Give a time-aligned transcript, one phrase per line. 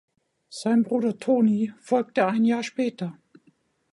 [0.49, 3.19] Sein Bruder Tony folgte ein Jahr später.